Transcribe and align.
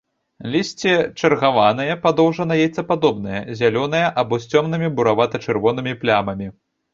Лісце 0.53 0.93
чаргаванае, 1.21 1.93
падоўжана-яйцападобнае, 2.05 3.41
зялёнае 3.61 4.01
або 4.23 4.41
з 4.47 4.51
цёмнымі 4.55 4.91
буравата-чырвонымі 4.97 5.93
плямамі. 6.01 6.51